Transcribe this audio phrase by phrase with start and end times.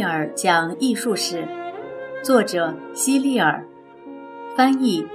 [0.00, 1.46] 利尔讲艺术史，
[2.22, 3.62] 作者希利尔，
[4.56, 5.06] 翻译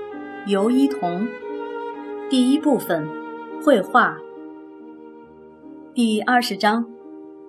[0.45, 1.27] 尤一彤。
[2.29, 3.09] 第一部分，
[3.63, 4.15] 绘画。
[5.95, 6.85] 第二十章，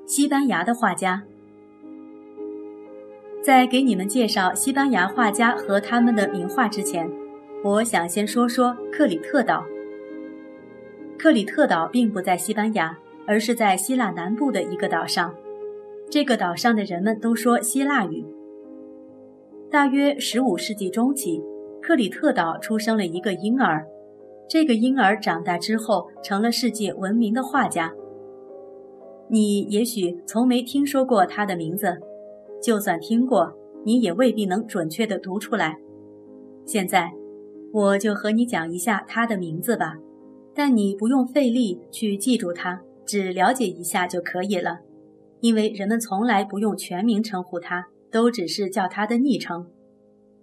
[0.07, 1.25] 西班牙的画家。
[3.43, 7.07] 在给你们介绍西班牙画家和他们的名画之前，
[7.63, 9.63] 我想先说说克里特岛。
[11.19, 12.97] 克里特岛并不在西班牙，
[13.27, 15.35] 而是在希腊南部的一个岛上。
[16.09, 18.25] 这个岛上的人们都说希腊语。
[19.71, 21.43] 大约十五世纪中期，
[21.83, 23.85] 克里特岛出生了一个婴儿。
[24.49, 27.93] 这个婴儿长大之后成了世界闻名的画家。
[29.29, 31.99] 你也许从没听说过他的名字，
[32.63, 33.53] 就算听过，
[33.85, 35.77] 你也未必能准确地读出来。
[36.65, 37.13] 现在，
[37.73, 39.97] 我就和你讲一下他的名字吧，
[40.55, 44.79] 但你不用费力去记住他，只了解一下就可以了。
[45.47, 49.71] 因为人们从来不用全名称呼他，都只是叫他的昵称。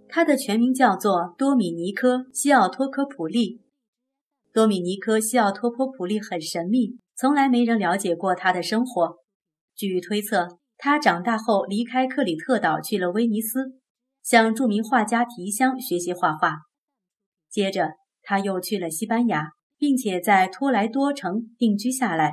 [0.08, 3.60] 他的全名叫做多米尼科·西奥托科普利。
[4.54, 9.18] 多米尼科·西奥托波普利很神秘，从来没人了解过他的生活。
[9.76, 13.74] 据推测，他长大后离开克里特岛，去了威尼斯，
[14.24, 16.60] 向著名画家提香学习画画。
[17.50, 17.90] 接着，
[18.22, 22.32] 他又去了西班牙，并且在托莱多城定居下来。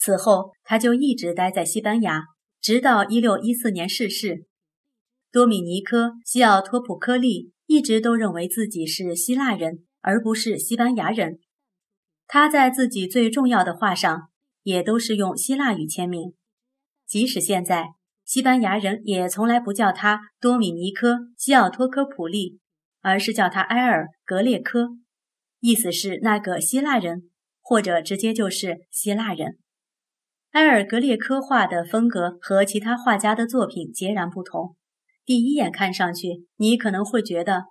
[0.00, 2.22] 此后，他就一直待在西班牙，
[2.58, 4.46] 直到一六一四年逝世。
[5.30, 11.38] 多米尼科·西奥托普科利一直都认为自己是希腊人，而不是西班牙人。
[12.26, 14.30] 他在自己最重要的画上
[14.62, 16.32] 也都是用希腊语签名，
[17.06, 17.88] 即使现在
[18.24, 22.58] 西班牙人也从来不叫他多米尼科·西奥托科普利，
[23.02, 24.96] 而是叫他埃尔格列科，
[25.60, 29.58] 意思是那个希腊人，或者直接就是希腊人。
[30.52, 34.74] 埃尔格列科画的风格和其他画家的作品截然不同。
[35.24, 37.66] 第一眼看上去，你可能会觉得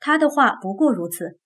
[0.00, 1.38] 他的画不过如此。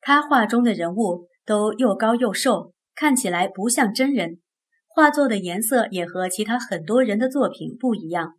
[0.00, 4.40] 他画中的人物都又高又瘦，看起来不像真人。
[4.86, 8.38] 画作的颜色也和其他很多人的作品不一样。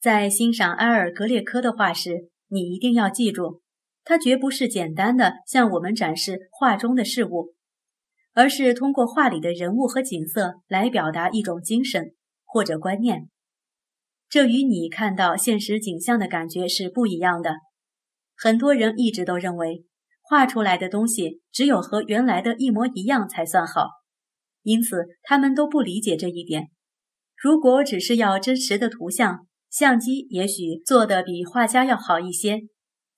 [0.00, 3.62] 在欣赏埃尔格列科的画时，你一定要记住，
[4.02, 7.54] 他绝不是简单的向我们展示画中的事物。
[8.34, 12.14] 而是通过画里的人物和景色来表达一种精神
[12.44, 13.28] 或者观念，
[14.28, 17.54] 这与你看到现实景象的感觉是不一样的。
[18.36, 19.84] 很多人一直都认为，
[20.20, 23.88] 画出来的东西只有和原来的一模一样才算好，
[24.62, 26.70] 因此他们都不理解这一点。
[27.36, 32.62] 如果只是要真实的图像，相机也许做的比画家要好一些。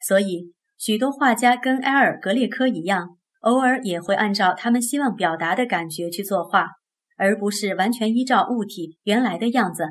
[0.07, 3.17] 所以，许多画家跟埃尔格列科一样。
[3.41, 6.67] 偶尔也会按照他们希望表达的感觉去作画，
[7.17, 9.85] 而不是完全依照物体原来的样子。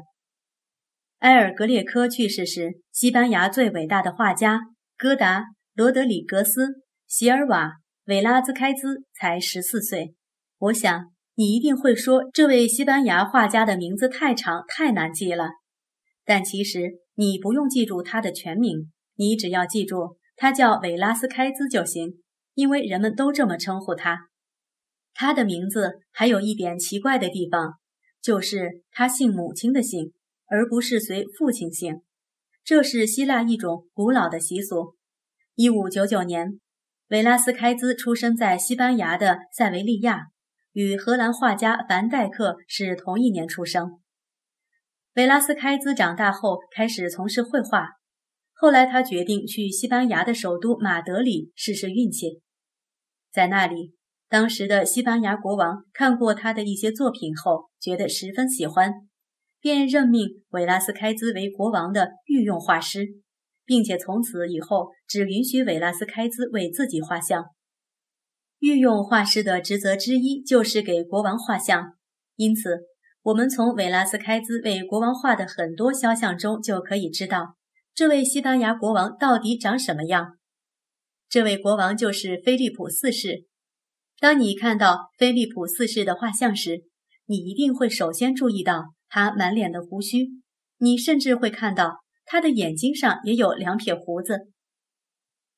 [1.19, 4.59] 埃尔格列科去世时，西班牙最伟大的画家
[4.97, 7.73] 戈达、罗德里格斯、席尔瓦、
[8.05, 10.13] 韦拉兹开兹才十四岁。
[10.57, 15.49] 我想你一定会说，这位西班牙画家的名字太长，太难记了。
[16.25, 22.21] 但其实你不用记住他的全名，你只要记住他叫韦拉斯开兹就行。
[22.55, 24.29] 因为人们都这么称呼他，
[25.13, 27.73] 他的名字还有一点奇怪的地方，
[28.21, 30.13] 就是他姓母亲的姓，
[30.47, 32.01] 而不是随父亲姓。
[32.63, 34.95] 这是希腊一种古老的习俗。
[35.53, 36.59] 一五九九年，
[37.09, 40.27] 维拉斯开兹出生在西班牙的塞维利亚，
[40.71, 43.99] 与荷兰画家凡戴克是同一年出生。
[45.13, 47.89] 维拉斯开兹长大后开始从事绘画，
[48.53, 52.41] 后来他决定去西班牙的首都马德里试试运气。
[53.35, 53.91] 在那里，
[54.29, 58.93] 当时的西班牙国王看过他的一些作品后，觉得十分喜欢，
[59.59, 63.05] 便任命韦拉斯开兹为国王的御用画师，
[63.65, 67.43] 并且从此以后只允许韦拉斯开兹为自己画像。
[68.59, 71.95] 御用画师的职责之一就是给国王画像，
[72.37, 72.85] 因此
[73.21, 77.57] 我们从韦拉斯开兹为国王画的很多肖像中就可以知道，
[77.93, 80.37] 这位西班牙国王到底长什么样。
[81.35, 83.43] 这位国王就是菲利普四世。
[84.21, 86.85] 当你看到菲利普四世的画像时，
[87.25, 90.29] 你一定会首先注意到他满脸的胡须，
[90.77, 94.47] 你甚至会看到他的眼睛上也有两撇胡子。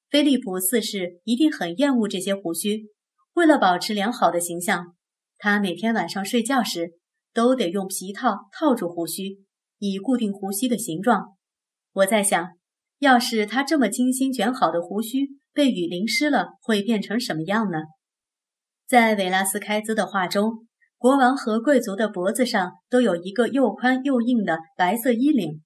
[0.09, 2.87] 菲利普四世一定很厌恶这些胡须，
[3.33, 4.95] 为了保持良好的形象，
[5.37, 6.93] 他每天晚上睡觉时
[7.35, 9.43] 都得用皮套套住胡须，
[9.77, 11.35] 以固定胡须的形状。
[11.93, 12.53] 我在想，
[12.97, 17.79] 要是他这么精心卷好的胡须，被雨淋湿了会变成什么样呢？
[18.85, 20.67] 在维拉斯开兹的画中，
[20.99, 25.63] 国王和贵族的脖子上都有一个又宽又硬的白色衣领，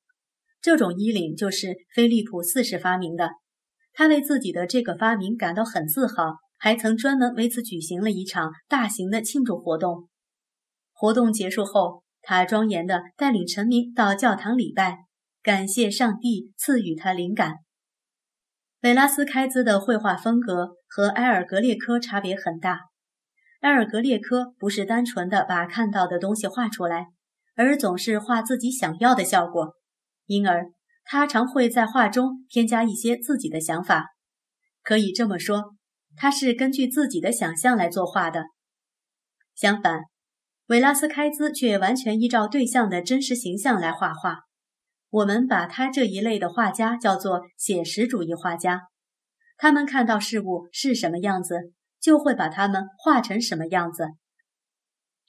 [0.62, 3.32] 这种衣领就是菲利普四世发明的。
[3.92, 10.08] 他为自己的这个发明感到很自豪，还曾专门为此举行了一场大型的庆祝活动。
[10.94, 15.00] 活动结束后，他庄严地带领臣民到教堂礼拜，
[15.44, 17.56] 感谢上帝赐予他灵感。
[18.82, 22.80] 维拉斯开兹的绘画风格和埃尔格列科差别很大。
[23.60, 27.10] 埃尔格列科不是单纯的把看到的东西画出来，
[27.56, 29.76] 而总是画自己想要的效果，
[30.26, 30.72] 因而。
[31.04, 34.06] 他常会在画中添加一些自己的想法，
[34.82, 35.76] 可以这么说，
[36.16, 38.46] 他是根据自己的想象来作画的。
[39.54, 40.02] 相反，
[40.68, 44.42] 维拉斯开兹却完全依照对象的真实形象来画画。
[45.12, 48.82] 我们把他这一类的画家叫做写实主义画家。
[49.58, 54.08] 他们看到事物是什么样子，就会把它们画成什么样子。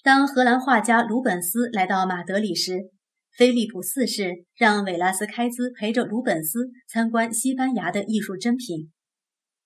[0.02, 2.90] 当荷兰画家鲁本斯来到马德里时，
[3.36, 8.90] 菲利普四世让韦拉斯开兹陪着鲁本斯参观西班牙的艺术珍品。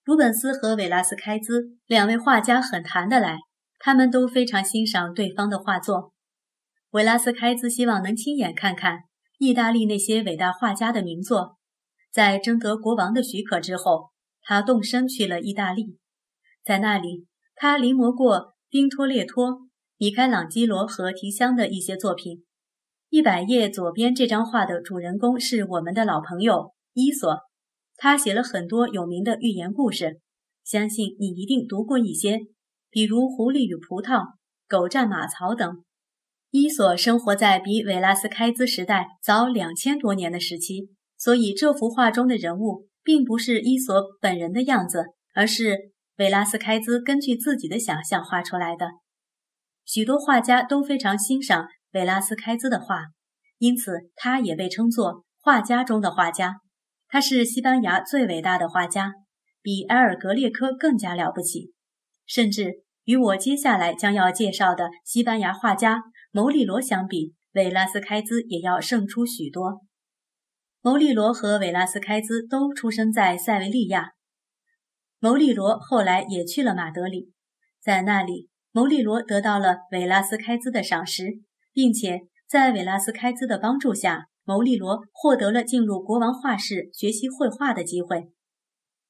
[0.03, 3.37] 鲁本斯和韦拉斯开兹两位画家很谈得来，
[3.77, 6.13] 他们都非常欣赏对方的画作。
[6.91, 8.99] 韦拉斯开兹希望能亲眼看看
[9.37, 11.57] 意大利那些伟大画家的名作。
[12.11, 14.09] 在征得国王的许可之后，
[14.41, 15.97] 他动身去了意大利。
[16.63, 19.67] 在那里，他临摹过丁托列托、
[19.97, 22.43] 米开朗基罗和提香的一些作品。
[23.09, 27.39] 一百页左边这张画的主人公是我们的老朋友伊索，
[27.95, 30.19] 他写了很多有名的寓言故事，
[30.63, 32.39] 相信你一定读过一些，
[32.89, 34.19] 比如《狐狸与葡萄》
[34.67, 35.83] 《狗战马槽》等。
[36.51, 48.87] 伊索生活在比韦拉斯开兹时代早两千多年的时期，所以这幅画中的人物并不是伊索本人的样子，而是韦拉斯开兹根据自己的想象画出来的。
[49.85, 51.67] 许多画家都非常欣赏。
[51.93, 53.05] 维拉斯开兹的画，
[53.59, 56.57] 因此他也被称作画家中的画家。
[57.07, 59.13] 他是西班牙最伟大的画家，
[59.63, 61.71] 比埃尔格列科更加了不起，
[62.27, 66.03] 甚至与我接下来将要介绍的西班牙画家
[66.37, 69.81] 牟利罗相比，韦拉斯开兹也要胜出许多。
[70.81, 74.11] 牟利罗和韦拉斯开兹都出生在塞维利亚，
[75.17, 77.33] 牟利罗后来也去了马德里，
[77.81, 81.41] 在那里，牟利罗得到了韦拉斯开兹的赏识。
[81.73, 88.29] 并且在韦拉斯开兹的帮助下，牟利罗获得了进入国王画室学习绘画的机会。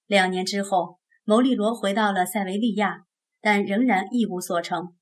[0.05, 3.01] 两年之后，牟利罗回到了塞维利亚，
[3.41, 4.95] 但仍然一无所成。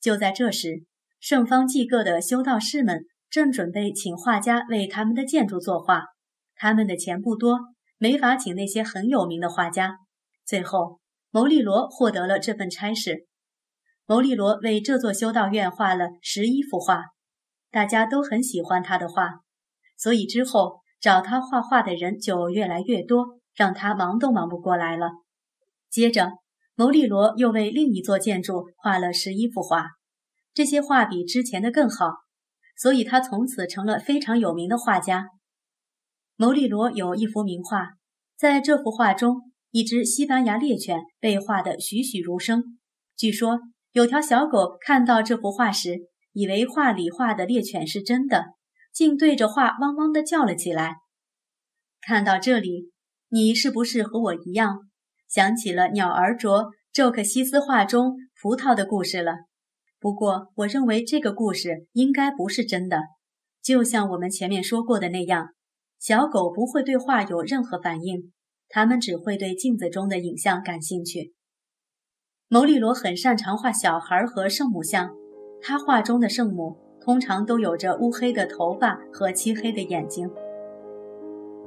[0.00, 0.84] 就在这时，
[1.20, 6.04] 圣方济各的修道士们正准备请画家为他们的建筑作画，
[6.56, 7.60] 他们的钱不多，
[7.98, 9.98] 没法请那些很有名的画家。
[10.46, 10.98] 最后，
[11.30, 13.26] 牟利罗获得了这份差事。
[14.06, 17.04] 牟利罗为这座修道院画了十一幅画，
[17.70, 19.40] 大家都很喜欢他的画，
[19.98, 25.10] 所以之后找他画画的人就越来越多，让他忙都忙不过来了。
[25.90, 26.32] 接着，
[26.74, 29.86] 牟利罗又为另一座建筑画了十一幅画，
[30.60, 32.12] 这些画比之前的更好，
[32.76, 35.28] 所以他从此成了非常有名的画家。
[36.36, 37.92] 牟利罗有一幅名画，
[38.36, 39.40] 在这幅画中，
[39.70, 42.78] 一只西班牙猎犬被画得栩栩如生，
[43.16, 43.58] 据说。
[43.92, 45.96] 有条小狗看到这幅画时，
[46.34, 48.44] 以为画里画的猎犬是真的，
[48.92, 50.96] 竟对着画汪汪地叫了起来。
[52.02, 52.90] 看到这里，
[53.30, 54.80] 你是不是和我一样，
[55.26, 59.36] 想起了鸟儿啄宙克西斯画中葡萄的故事了？
[60.00, 63.02] 不过，我认为这个故事应该不是真的。
[63.62, 65.50] 就像我们前面说过的那样，
[65.98, 68.32] 小狗不会对画有任何反应，
[68.70, 71.34] 它们只会对镜子中的影像感兴趣。
[72.48, 75.10] 牟利罗很擅长画小孩和圣母像，
[75.60, 80.30] 他画中的圣母通常都有着乌黑的头发和漆黑的眼睛。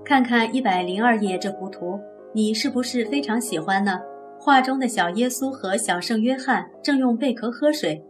[0.04, 2.00] 看看一百零二页这幅图，
[2.34, 4.02] 你是不是非常喜欢呢？
[4.40, 8.04] 画中的小耶稣和小圣约翰正用贝壳喝水，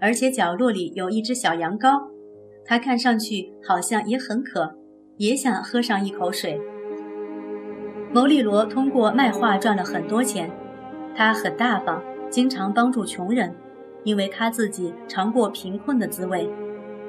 [0.00, 2.08] 而且角落里有一只小羊羔，
[2.64, 4.74] 它看上去好像也很渴，
[5.16, 6.60] 也想喝上一口水。
[8.12, 10.50] 牟利罗通过卖画赚了很多钱，
[11.16, 12.02] 他很大方。
[12.30, 13.54] 经常帮助穷人，
[14.02, 16.50] 因为他自己尝过贫困的滋味，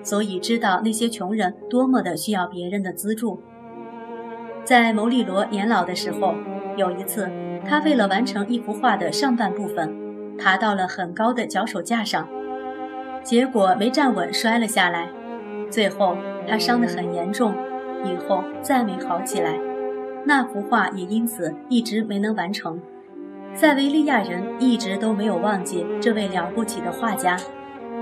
[0.04, 3.42] 所以知道那些穷人多么的需要别人的资助。
[4.64, 6.36] 在牟利罗年老的时候，
[6.78, 7.28] 有一次，
[7.68, 12.30] 他为了完成一幅画的上半部分，爬到了很高的脚手架上，
[13.26, 15.10] 结果没站稳，摔了下来。
[15.72, 16.16] 最后
[16.48, 17.56] 他伤得很严重，
[18.04, 19.60] 以后再没好起来，
[20.24, 22.80] 那幅画也因此一直没能完成。
[23.56, 27.36] 塞维利亚人一直都没有忘记这位了不起的画家。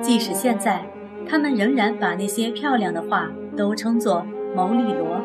[0.01, 0.85] 即使现在，
[1.25, 5.21] 他们仍然把那些漂亮的画都称作牟利罗。